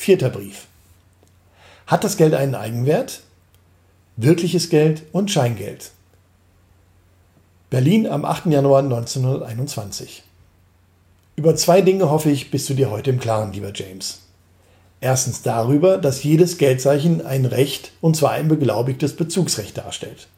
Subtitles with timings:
[0.00, 0.68] Vierter Brief.
[1.88, 3.22] Hat das Geld einen Eigenwert?
[4.16, 5.90] Wirkliches Geld und Scheingeld.
[7.68, 8.46] Berlin am 8.
[8.46, 10.22] Januar 1921.
[11.34, 14.20] Über zwei Dinge hoffe ich, bist du dir heute im Klaren, lieber James.
[15.00, 20.28] Erstens darüber, dass jedes Geldzeichen ein Recht, und zwar ein beglaubigtes Bezugsrecht darstellt.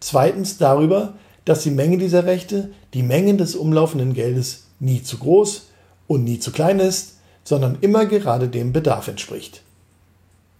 [0.00, 1.14] Zweitens darüber,
[1.46, 5.68] dass die Menge dieser Rechte, die Mengen des umlaufenden Geldes, nie zu groß
[6.08, 7.14] und nie zu klein ist,
[7.44, 9.62] sondern immer gerade dem Bedarf entspricht.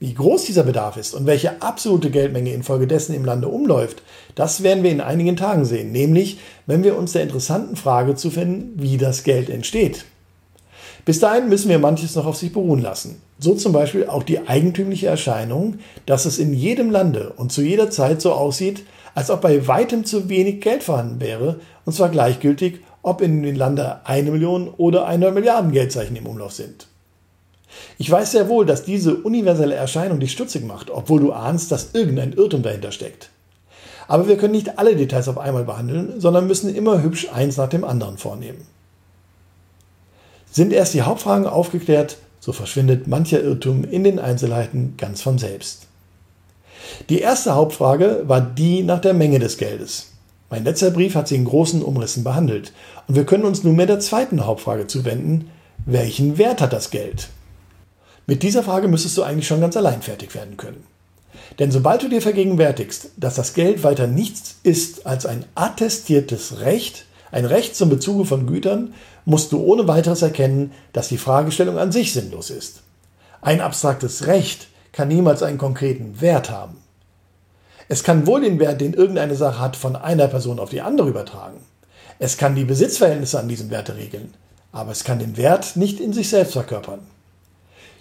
[0.01, 4.03] Wie groß dieser Bedarf ist und welche absolute Geldmenge infolgedessen im Lande umläuft,
[4.35, 8.83] das werden wir in einigen Tagen sehen, nämlich wenn wir uns der interessanten Frage zuwenden,
[8.83, 10.05] wie das Geld entsteht.
[11.05, 13.23] Bis dahin müssen wir manches noch auf sich beruhen lassen.
[13.39, 17.91] So zum Beispiel auch die eigentümliche Erscheinung, dass es in jedem Lande und zu jeder
[17.91, 22.81] Zeit so aussieht, als ob bei weitem zu wenig Geld vorhanden wäre, und zwar gleichgültig,
[23.03, 26.87] ob in den Lande eine Million oder 100 Milliarden Geldzeichen im Umlauf sind.
[27.99, 31.95] Ich weiß sehr wohl, dass diese universelle Erscheinung dich stutzig macht, obwohl du ahnst, dass
[31.95, 33.31] irgendein Irrtum dahinter steckt.
[34.09, 37.69] Aber wir können nicht alle Details auf einmal behandeln, sondern müssen immer hübsch eins nach
[37.69, 38.67] dem anderen vornehmen.
[40.51, 45.87] Sind erst die Hauptfragen aufgeklärt, so verschwindet mancher Irrtum in den Einzelheiten ganz von selbst.
[47.09, 50.12] Die erste Hauptfrage war die nach der Menge des Geldes.
[50.53, 52.75] Mein letzter Brief hat sie in großen Umrissen behandelt
[53.09, 55.49] und wir können uns nunmehr der zweiten Hauptfrage zuwenden.
[55.87, 57.31] Welchen Wert hat das Geld?
[58.27, 60.85] Mit dieser Frage müsstest du eigentlich schon ganz allein fertig werden können.
[61.59, 67.07] Denn sobald du dir vergegenwärtigst, dass das Geld weiter nichts ist als ein attestiertes Recht,
[67.31, 68.93] ein Recht zum Bezuge von Gütern,
[69.25, 72.83] musst du ohne weiteres erkennen, dass die Fragestellung an sich sinnlos ist.
[73.41, 76.82] Ein abstraktes Recht kann niemals einen konkreten Wert haben.
[77.93, 81.11] Es kann wohl den Wert, den irgendeine Sache hat, von einer Person auf die andere
[81.11, 81.59] übertragen.
[82.19, 84.33] Es kann die Besitzverhältnisse an diesem Wert regeln,
[84.73, 87.01] aber es kann den Wert nicht in sich selbst verkörpern.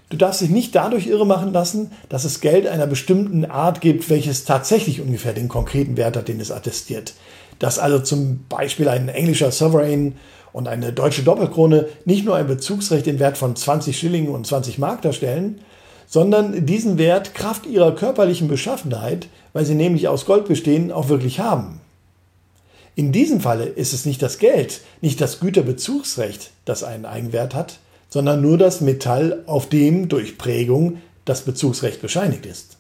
[0.09, 4.09] Du darfst dich nicht dadurch irre machen lassen, dass es Geld einer bestimmten Art gibt,
[4.09, 7.13] welches tatsächlich ungefähr den konkreten Wert hat, den es attestiert.
[7.59, 10.15] Dass also zum Beispiel ein englischer Sovereign
[10.53, 14.77] und eine deutsche Doppelkrone nicht nur ein Bezugsrecht im Wert von 20 Schillingen und 20
[14.77, 15.59] Mark darstellen,
[16.11, 21.39] sondern diesen Wert Kraft ihrer körperlichen Beschaffenheit, weil sie nämlich aus Gold bestehen, auch wirklich
[21.39, 21.79] haben.
[22.95, 27.79] In diesem Falle ist es nicht das Geld, nicht das Güterbezugsrecht, das einen Eigenwert hat,
[28.09, 32.75] sondern nur das Metall, auf dem durch Prägung das Bezugsrecht bescheinigt ist.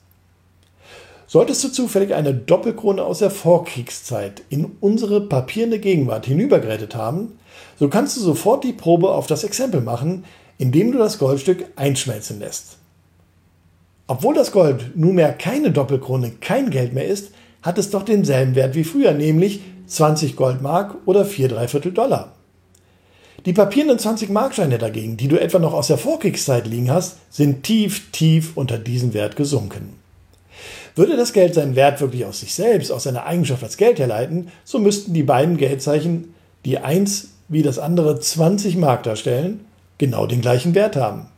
[1.25, 7.39] Solltest du zufällig eine Doppelkrone aus der Vorkriegszeit in unsere papierne Gegenwart hinübergerettet haben,
[7.79, 10.25] so kannst du sofort die Probe auf das Exempel machen,
[10.57, 12.80] indem du das Goldstück einschmelzen lässt.
[14.07, 17.31] Obwohl das Gold nunmehr keine Doppelkrone, kein Geld mehr ist,
[17.61, 22.33] hat es doch denselben Wert wie früher, nämlich 20 Goldmark oder 4 Dreiviertel Dollar.
[23.45, 28.11] Die papierenden 20-Markscheine dagegen, die du etwa noch aus der Vorkriegszeit liegen hast, sind tief,
[28.11, 29.95] tief unter diesen Wert gesunken.
[30.95, 34.49] Würde das Geld seinen Wert wirklich aus sich selbst, aus seiner Eigenschaft als Geld herleiten,
[34.63, 36.35] so müssten die beiden Geldzeichen,
[36.65, 39.65] die eins wie das andere 20 Mark darstellen,
[39.97, 41.30] genau den gleichen Wert haben.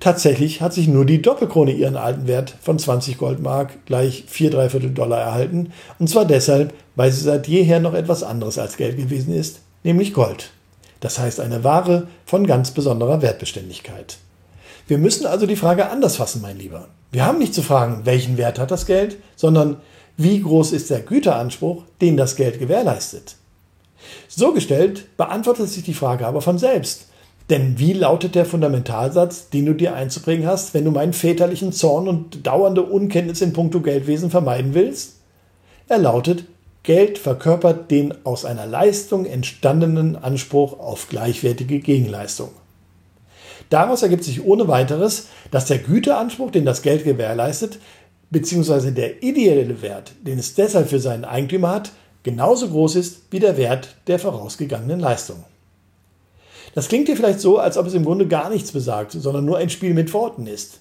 [0.00, 4.90] Tatsächlich hat sich nur die Doppelkrone ihren alten Wert von 20 Goldmark gleich 4 Dreiviertel
[4.90, 9.34] Dollar erhalten, und zwar deshalb, weil sie seit jeher noch etwas anderes als Geld gewesen
[9.34, 10.50] ist, nämlich Gold.
[11.00, 14.18] Das heißt eine Ware von ganz besonderer Wertbeständigkeit.
[14.86, 16.88] Wir müssen also die Frage anders fassen, mein Lieber.
[17.10, 19.76] Wir haben nicht zu fragen, welchen Wert hat das Geld, sondern
[20.16, 23.36] wie groß ist der Güteranspruch, den das Geld gewährleistet.
[24.28, 27.06] So gestellt beantwortet sich die Frage aber von selbst.
[27.50, 32.08] Denn wie lautet der Fundamentalsatz, den du dir einzubringen hast, wenn du meinen väterlichen Zorn
[32.08, 35.16] und dauernde Unkenntnis in puncto Geldwesen vermeiden willst?
[35.88, 36.44] Er lautet,
[36.84, 42.50] Geld verkörpert den aus einer Leistung entstandenen Anspruch auf gleichwertige Gegenleistung.
[43.70, 47.78] Daraus ergibt sich ohne weiteres, dass der Güteanspruch, den das Geld gewährleistet,
[48.30, 48.90] bzw.
[48.90, 51.92] der ideelle Wert, den es deshalb für seinen Eigentümer hat,
[52.22, 55.44] genauso groß ist wie der Wert der vorausgegangenen Leistung.
[56.74, 59.58] Das klingt dir vielleicht so, als ob es im Grunde gar nichts besagt, sondern nur
[59.58, 60.80] ein Spiel mit Worten ist.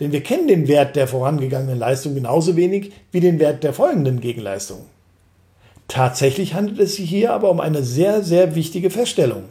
[0.00, 4.20] Denn wir kennen den Wert der vorangegangenen Leistung genauso wenig wie den Wert der folgenden
[4.20, 4.86] Gegenleistung.
[5.88, 9.44] Tatsächlich handelt es sich hier aber um eine sehr, sehr wichtige Feststellung,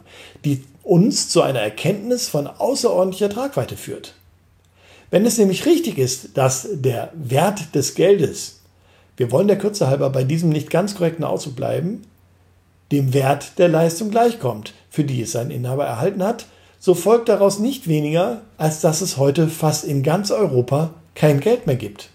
[0.44, 4.14] die uns zu einer Erkenntnis von außerordentlicher Tragweite führt.
[5.10, 8.60] Wenn es nämlich richtig ist, dass der Wert des Geldes,
[9.16, 12.02] wir wollen der Kürze halber bei diesem nicht ganz korrekten Ausdruck bleiben,
[12.94, 16.46] dem Wert der Leistung gleichkommt, für die es sein Inhaber erhalten hat,
[16.78, 21.66] so folgt daraus nicht weniger, als dass es heute fast in ganz Europa kein Geld
[21.66, 22.10] mehr gibt.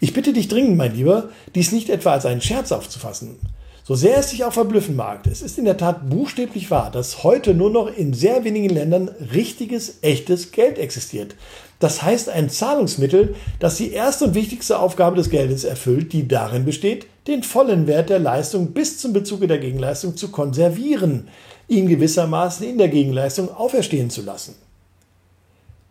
[0.00, 3.36] Ich bitte dich dringend, mein Lieber, dies nicht etwa als einen Scherz aufzufassen,
[3.84, 7.22] So sehr es sich auch verblüffen mag, es ist in der Tat buchstäblich wahr, dass
[7.24, 11.34] heute nur noch in sehr wenigen Ländern richtiges, echtes Geld existiert.
[11.80, 16.64] Das heißt ein Zahlungsmittel, das die erste und wichtigste Aufgabe des Geldes erfüllt, die darin
[16.64, 21.28] besteht, den vollen Wert der Leistung bis zum Bezuge der Gegenleistung zu konservieren,
[21.68, 24.54] ihn gewissermaßen in der Gegenleistung auferstehen zu lassen.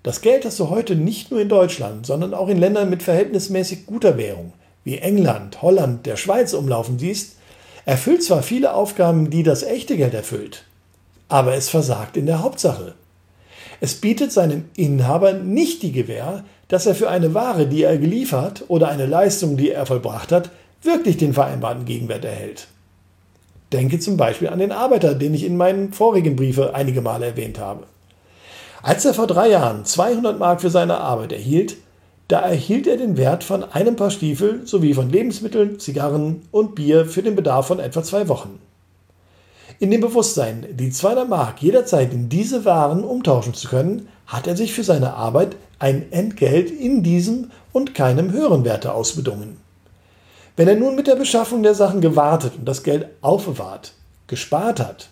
[0.04, 3.86] Das Geld, das du heute nicht nur in Deutschland, sondern auch in Ländern mit verhältnismäßig
[3.86, 4.54] guter Währung,
[4.84, 7.38] wie England, Holland, der Schweiz umlaufen siehst,
[7.86, 10.66] erfüllt zwar viele Aufgaben, die das echte Geld erfüllt,
[11.30, 12.96] aber es versagt in der Hauptsache.
[13.80, 18.64] Es bietet seinem Inhaber nicht die Gewähr, dass er für eine Ware, die er geliefert
[18.68, 20.52] oder eine Leistung, die er vollbracht hat,
[20.84, 22.68] wirklich den vereinbarten Gegenwert erhält.
[23.72, 27.60] Denke zum Beispiel an den Arbeiter, den ich in meinen vorigen Briefe einige Male erwähnt
[27.60, 27.86] habe.
[28.84, 31.78] Als er vor drei Jahren 200 Mark für seine Arbeit erhielt,
[32.28, 37.06] da erhielt er den Wert von einem Paar Stiefel sowie von Lebensmitteln, Zigarren und Bier
[37.06, 38.60] für den Bedarf von etwa zwei Wochen.
[39.80, 44.56] In dem Bewusstsein, die 200 Mark jederzeit in diese Waren umtauschen zu können, hat er
[44.56, 49.63] sich für seine Arbeit ein Entgelt in diesem und keinem höheren Werte ausbedungen.
[50.56, 53.94] Wenn er nun mit der Beschaffung der Sachen gewartet und das Geld aufbewahrt,
[54.28, 55.10] gespart hat,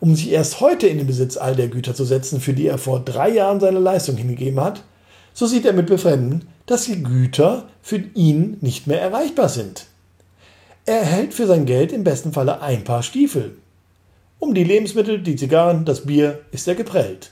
[0.00, 2.76] um sich erst heute in den Besitz all der Güter zu setzen, für die er
[2.76, 4.82] vor drei Jahren seine Leistung hingegeben hat,
[5.32, 9.86] so sieht er mit Befremden, dass die Güter für ihn nicht mehr erreichbar sind.
[10.84, 13.56] Er erhält für sein Geld im besten Falle ein Paar Stiefel.
[14.38, 17.30] Um die Lebensmittel, die Zigarren, das Bier ist er geprellt.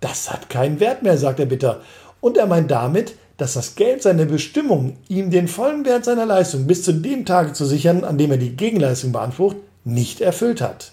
[0.00, 1.82] Das hat keinen Wert mehr, sagt er bitter.
[2.20, 6.66] Und er meint damit, dass das Geld seine Bestimmung, ihm den vollen Wert seiner Leistung
[6.66, 10.92] bis zu dem Tage zu sichern, an dem er die Gegenleistung beansprucht, nicht erfüllt hat.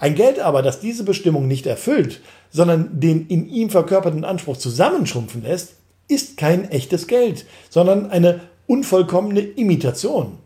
[0.00, 2.20] Ein Geld aber, das diese Bestimmung nicht erfüllt,
[2.50, 5.74] sondern den in ihm verkörperten Anspruch zusammenschrumpfen lässt,
[6.08, 10.38] ist kein echtes Geld, sondern eine unvollkommene Imitation.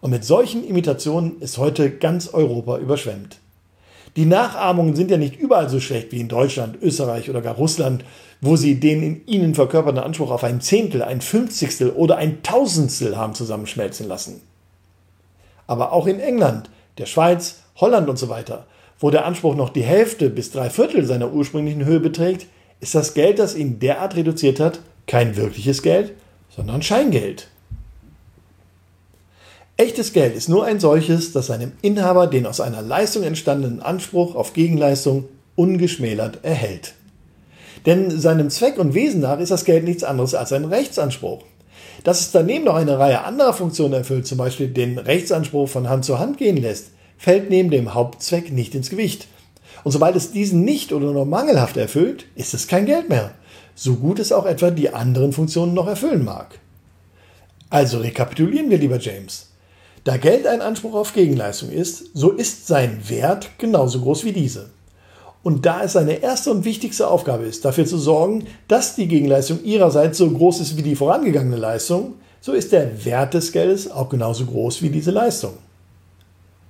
[0.00, 3.38] Und mit solchen Imitationen ist heute ganz Europa überschwemmt.
[4.16, 8.02] Die Nachahmungen sind ja nicht überall so schlecht wie in Deutschland, Österreich oder gar Russland,
[8.40, 13.16] wo sie den in ihnen verkörperten Anspruch auf ein Zehntel, ein Fünfzigstel oder ein Tausendstel
[13.16, 14.40] haben zusammenschmelzen lassen.
[15.66, 18.66] Aber auch in England, der Schweiz, Holland und so weiter,
[18.98, 22.46] wo der Anspruch noch die Hälfte bis drei Viertel seiner ursprünglichen Höhe beträgt,
[22.80, 26.14] ist das Geld, das ihn derart reduziert hat, kein wirkliches Geld,
[26.48, 27.48] sondern Scheingeld.
[29.78, 34.34] Echtes Geld ist nur ein solches, das seinem Inhaber den aus einer Leistung entstandenen Anspruch
[34.34, 35.24] auf Gegenleistung
[35.54, 36.94] ungeschmälert erhält.
[37.84, 41.42] Denn seinem Zweck und Wesen nach ist das Geld nichts anderes als ein Rechtsanspruch.
[42.04, 46.06] Dass es daneben noch eine Reihe anderer Funktionen erfüllt, zum Beispiel den Rechtsanspruch von Hand
[46.06, 46.86] zu Hand gehen lässt,
[47.18, 49.28] fällt neben dem Hauptzweck nicht ins Gewicht.
[49.84, 53.32] Und sobald es diesen nicht oder nur mangelhaft erfüllt, ist es kein Geld mehr,
[53.74, 56.58] so gut es auch etwa die anderen Funktionen noch erfüllen mag.
[57.68, 59.50] Also rekapitulieren wir, lieber James.
[60.06, 64.70] Da Geld ein Anspruch auf Gegenleistung ist, so ist sein Wert genauso groß wie diese.
[65.42, 69.64] Und da es seine erste und wichtigste Aufgabe ist, dafür zu sorgen, dass die Gegenleistung
[69.64, 74.08] ihrerseits so groß ist wie die vorangegangene Leistung, so ist der Wert des Geldes auch
[74.08, 75.54] genauso groß wie diese Leistung.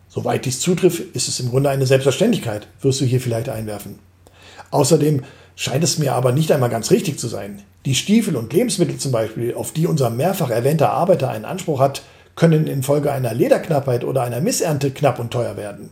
[0.08, 3.98] Soweit dies zutrifft, ist es im Grunde eine Selbstverständlichkeit, wirst du hier vielleicht einwerfen.
[4.70, 5.24] Außerdem
[5.56, 7.62] scheint es mir aber nicht einmal ganz richtig zu sein.
[7.84, 12.00] Die Stiefel und Lebensmittel zum Beispiel, auf die unser mehrfach erwähnter Arbeiter einen Anspruch hat,
[12.36, 15.90] können infolge einer Lederknappheit oder einer Missernte knapp und teuer werden.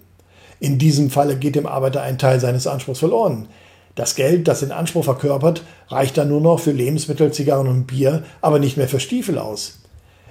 [0.61, 3.49] In diesem Falle geht dem Arbeiter ein Teil seines Anspruchs verloren.
[3.95, 8.25] Das Geld, das den Anspruch verkörpert, reicht dann nur noch für Lebensmittel, Zigarren und Bier,
[8.41, 9.81] aber nicht mehr für Stiefel aus.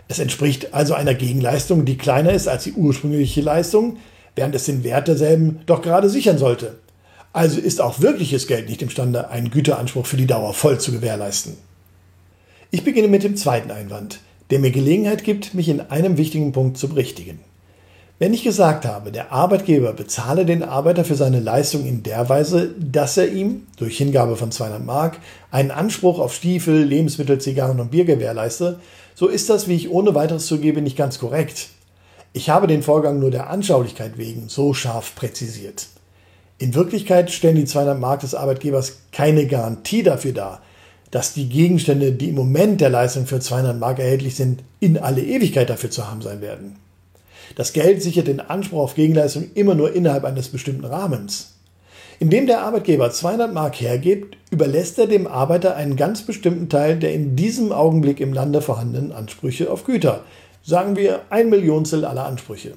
[0.08, 3.98] Es entspricht also einer Gegenleistung, die kleiner ist als die ursprüngliche Leistung,
[4.36, 6.76] während es den Wert derselben doch gerade sichern sollte.
[7.32, 11.58] Also ist auch wirkliches Geld nicht imstande, einen Güteranspruch für die Dauer voll zu gewährleisten.
[12.70, 14.20] Ich beginne mit dem zweiten Einwand,
[14.50, 17.40] der mir Gelegenheit gibt, mich in einem wichtigen Punkt zu berichtigen.
[18.20, 22.74] Wenn ich gesagt habe, der Arbeitgeber bezahle den Arbeiter für seine Leistung in der Weise,
[22.80, 25.18] dass er ihm, durch Hingabe von 200 Mark,
[25.52, 28.80] einen Anspruch auf Stiefel, Lebensmittel, Zigarren und Bier gewährleiste,
[29.16, 31.70] so ist das, wie ich ohne weiteres zugebe, nicht ganz korrekt.
[32.34, 35.88] Ich habe den Vorgang nur der Anschaulichkeit wegen so scharf präzisiert.
[36.60, 40.62] In Wirklichkeit stellen die 200 Mark des Arbeitgebers keine Garantie dafür dar,
[41.14, 45.22] dass die Gegenstände, die im Moment der Leistung für 200 Mark erhältlich sind, in alle
[45.22, 46.78] Ewigkeit dafür zu haben sein werden.
[47.56, 51.54] Das Geld sichert den Anspruch auf Gegenleistung immer nur innerhalb eines bestimmten Rahmens.
[52.18, 57.14] Indem der Arbeitgeber 200 Mark hergibt, überlässt er dem Arbeiter einen ganz bestimmten Teil der
[57.14, 60.24] in diesem Augenblick im Lande vorhandenen Ansprüche auf Güter.
[60.64, 62.74] Sagen wir ein Millionstel aller Ansprüche.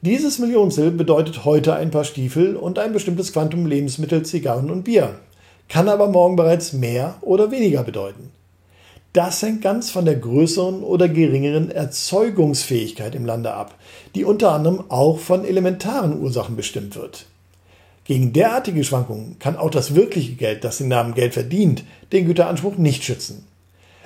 [0.00, 5.16] Dieses Millionstel bedeutet heute ein paar Stiefel und ein bestimmtes Quantum Lebensmittel, Zigarren und Bier,
[5.72, 8.30] kann aber morgen bereits mehr oder weniger bedeuten.
[9.14, 13.74] Das hängt ganz von der größeren oder geringeren Erzeugungsfähigkeit im Lande ab,
[14.14, 17.24] die unter anderem auch von elementaren Ursachen bestimmt wird.
[18.04, 22.76] Gegen derartige Schwankungen kann auch das wirkliche Geld, das den Namen Geld verdient, den Güteranspruch
[22.76, 23.46] nicht schützen.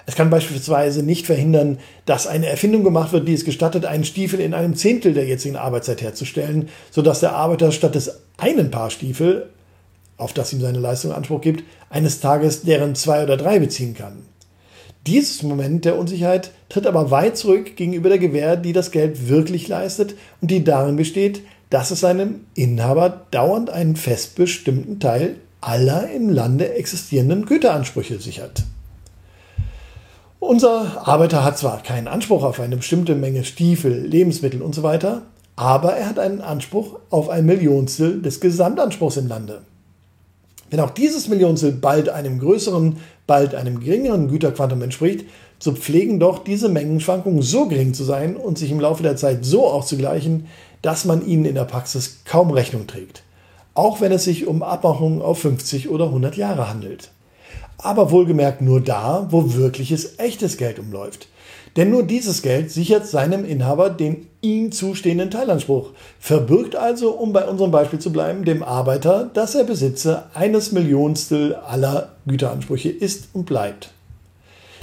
[0.06, 4.38] Es kann beispielsweise nicht verhindern, dass eine Erfindung gemacht wird, die es gestattet, einen Stiefel
[4.38, 9.48] in einem Zehntel der jetzigen Arbeitszeit herzustellen, sodass der Arbeiter statt des einen Paar Stiefel,
[10.16, 14.22] auf das ihm seine Leistung Anspruch gibt, eines Tages deren zwei oder drei beziehen kann.
[15.06, 19.68] Dieses Moment der Unsicherheit tritt aber weit zurück gegenüber der Gewähr, die das Geld wirklich
[19.68, 26.10] leistet und die darin besteht, dass es seinem Inhaber dauernd einen fest bestimmten Teil aller
[26.10, 28.64] im Lande existierenden Güteransprüche sichert.
[30.38, 34.82] Unser Arbeiter hat zwar keinen Anspruch auf eine bestimmte Menge Stiefel, Lebensmittel und so
[35.56, 39.62] aber er hat einen Anspruch auf ein Millionstel des Gesamtanspruchs im Lande.
[40.70, 42.96] Wenn auch dieses Millionstel bald einem größeren,
[43.26, 45.24] bald einem geringeren Güterquantum entspricht,
[45.58, 49.44] so pflegen doch diese Mengenschwankungen so gering zu sein und sich im Laufe der Zeit
[49.44, 50.46] so auszugleichen,
[50.82, 53.22] dass man ihnen in der Praxis kaum Rechnung trägt.
[53.74, 57.10] Auch wenn es sich um Abmachungen auf 50 oder 100 Jahre handelt
[57.78, 61.28] aber wohlgemerkt nur da, wo wirkliches echtes Geld umläuft.
[61.76, 67.46] Denn nur dieses Geld sichert seinem Inhaber den ihm zustehenden Teilanspruch, verbirgt also, um bei
[67.46, 73.44] unserem Beispiel zu bleiben, dem Arbeiter, dass er Besitzer eines Millionstel aller Güteransprüche ist und
[73.44, 73.90] bleibt.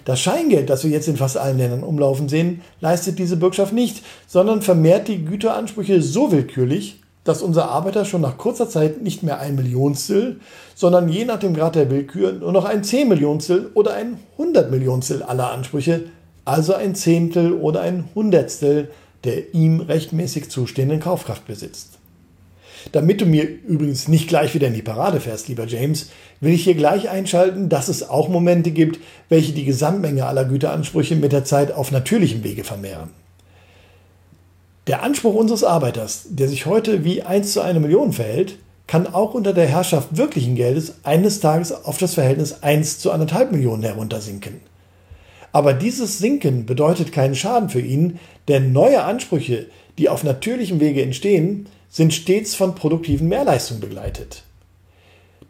[0.06, 4.04] Das Scheingeld, das wir jetzt in fast allen Ländern umlaufen sehen, leistet diese Bürgschaft nicht,
[4.28, 9.40] sondern vermehrt die Güteransprüche so willkürlich, dass unser Arbeiter schon nach kurzer Zeit nicht mehr
[9.40, 10.40] ein Millionstel,
[10.76, 15.52] sondern je nach dem Grad der Willkür nur noch ein Zehnmillionstel oder ein Hundertmillionstel aller
[15.52, 16.06] Ansprüche,
[16.46, 18.90] also ein Zehntel oder ein Hundertstel
[19.24, 22.00] der ihm rechtmäßig zustehenden Kaufkraft besitzt.
[22.92, 26.10] Damit du mir übrigens nicht gleich wieder in die Parade fährst, lieber James,
[26.42, 29.00] will ich hier gleich einschalten, dass es auch Momente gibt,
[29.30, 33.12] welche die Gesamtmenge aller Güteransprüche mit der Zeit auf natürlichem Wege vermehren.
[34.88, 39.34] Der Anspruch unseres Arbeiters, der sich heute wie 1 zu 1 Million verhält, kann auch
[39.34, 44.60] unter der Herrschaft wirklichen Geldes eines Tages auf das Verhältnis 1 zu 1,5 Millionen heruntersinken.
[45.54, 51.02] Aber dieses Sinken bedeutet keinen Schaden für ihn, denn neue Ansprüche, die auf natürlichem Wege
[51.02, 54.44] entstehen, sind stets von produktiven Mehrleistungen begleitet.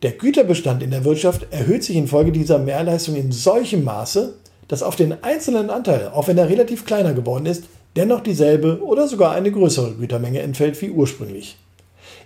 [0.04, 4.36] Der Güterbestand in der Wirtschaft erhöht sich infolge dieser Mehrleistung in solchem Maße,
[4.68, 7.64] dass auf den einzelnen Anteil, auch wenn er relativ kleiner geworden ist,
[7.96, 11.58] dennoch dieselbe oder sogar eine größere Gütermenge entfällt wie ursprünglich.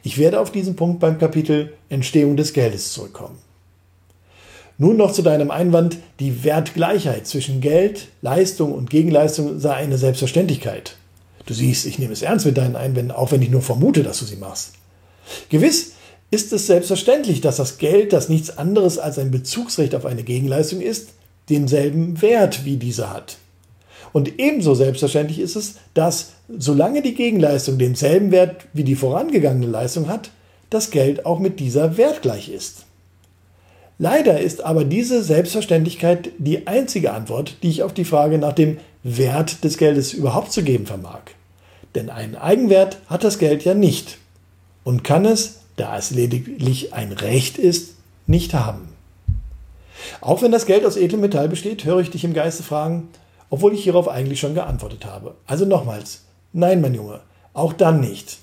[0.04, 3.38] Ich werde auf diesen Punkt beim Kapitel Entstehung des Geldes zurückkommen.
[4.78, 10.96] Nun noch zu deinem Einwand, die Wertgleichheit zwischen Geld, Leistung und Gegenleistung sei eine Selbstverständlichkeit.
[11.48, 14.20] Du siehst, ich nehme es ernst mit deinen Einwänden, auch wenn ich nur vermute, dass
[14.20, 14.74] du sie machst.
[15.50, 15.94] Gewiss
[16.30, 20.82] ist es selbstverständlich, dass das Geld, das nichts anderes als ein Bezugsrecht auf eine Gegenleistung
[20.82, 21.10] ist,
[21.50, 23.38] denselben Wert wie diese hat.
[24.14, 30.08] Und ebenso selbstverständlich ist es, dass solange die Gegenleistung denselben Wert wie die vorangegangene Leistung
[30.08, 30.32] hat,
[30.70, 32.86] das Geld auch mit dieser wertgleich ist.
[34.00, 38.78] Leider ist aber diese Selbstverständlichkeit die einzige Antwort, die ich auf die Frage nach dem
[39.04, 41.22] Wert des Geldes überhaupt zu geben vermag.
[41.96, 44.20] Denn einen Eigenwert hat das Geld ja nicht
[44.84, 47.96] und kann es, da es lediglich ein Recht ist,
[48.28, 48.90] nicht haben.
[50.22, 53.08] Auch wenn das Geld aus edlem Metall besteht, höre ich dich im Geiste fragen,
[53.50, 55.36] obwohl ich hierauf eigentlich schon geantwortet habe.
[55.46, 57.22] Also nochmals, nein, mein Junge,
[57.54, 58.38] auch dann nicht.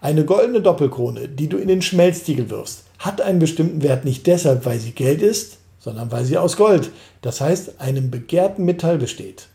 [0.00, 4.66] Eine goldene Doppelkrone, die du in den Schmelztiegel wirfst, hat einen bestimmten Wert nicht deshalb,
[4.66, 6.90] weil sie Geld ist, sondern weil sie aus Gold,
[7.22, 9.48] das heißt einem begehrten Metall besteht.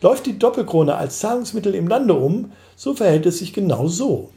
[0.00, 4.30] Läuft die Doppelkrone als Zahlungsmittel im Lande um, so verhält es sich genau so.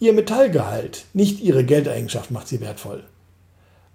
[0.00, 3.04] Ihr Metallgehalt, nicht ihre Geldeigenschaft macht sie wertvoll.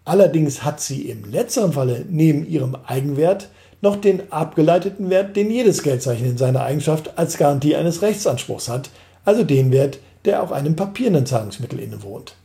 [0.05, 3.50] Allerdings hat sie im letzteren Falle neben ihrem Eigenwert
[3.84, 8.90] noch den abgeleiteten Wert, den jedes Geldzeichen in seiner Eigenschaft als Garantie eines Rechtsanspruchs hat,
[9.25, 12.36] also den Wert, der auf einem papierenden Zahlungsmittel innewohnt.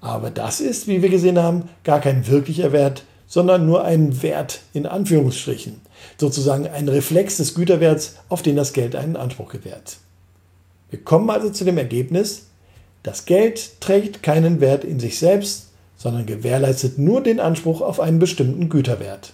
[0.00, 4.60] Aber das ist, wie wir gesehen haben, gar kein wirklicher Wert, sondern nur ein Wert
[4.72, 5.80] in Anführungsstrichen,
[6.18, 9.96] sozusagen ein Reflex des Güterwerts, auf den das Geld einen Anspruch gewährt.
[10.88, 12.46] Wir kommen also zu dem Ergebnis,
[13.02, 18.20] das Geld trägt keinen Wert in sich selbst, sondern gewährleistet nur den Anspruch auf einen
[18.20, 19.32] bestimmten Güterwert.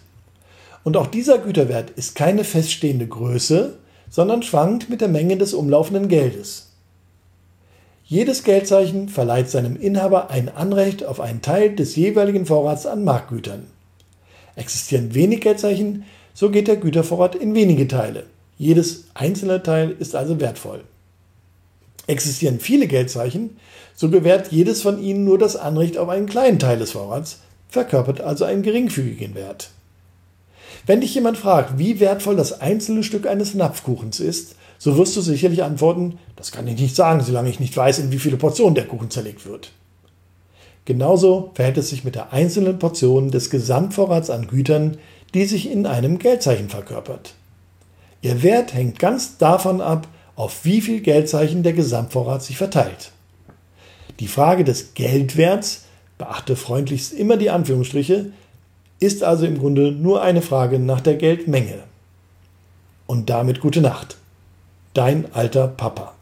[0.86, 3.76] Und auch dieser Güterwert ist keine feststehende Größe,
[4.08, 6.68] sondern schwankt mit der Menge des umlaufenden Geldes.
[8.04, 13.66] Jedes Geldzeichen verleiht seinem Inhaber ein Anrecht auf einen Teil des jeweiligen Vorrats an Marktgütern.
[14.54, 18.22] Existieren wenig Geldzeichen, so geht der Gütervorrat in wenige Teile.
[18.56, 20.84] Jedes einzelne Teil ist also wertvoll.
[22.06, 23.56] Existieren viele Geldzeichen,
[23.96, 28.20] so gewährt jedes von ihnen nur das Anrecht auf einen kleinen Teil des Vorrats, verkörpert
[28.20, 29.70] also einen geringfügigen Wert.
[30.86, 35.20] Wenn dich jemand fragt, wie wertvoll das einzelne Stück eines Napfkuchens ist, so wirst du
[35.20, 38.76] sicherlich antworten, das kann ich nicht sagen, solange ich nicht weiß, in wie viele Portionen
[38.76, 39.72] der Kuchen zerlegt wird.
[40.84, 44.98] Genauso verhält es sich mit der einzelnen Portion des Gesamtvorrats an Gütern,
[45.34, 47.34] die sich in einem Geldzeichen verkörpert.
[48.22, 53.10] Ihr Wert hängt ganz davon ab, auf wie viel Geldzeichen der Gesamtvorrat sich verteilt.
[54.20, 55.86] Die Frage des Geldwerts,
[56.18, 58.32] beachte freundlichst immer die Anführungsstriche,
[58.98, 61.84] ist also im Grunde nur eine Frage nach der Geldmenge.
[63.06, 64.16] Und damit gute Nacht.
[64.94, 66.15] Dein alter Papa.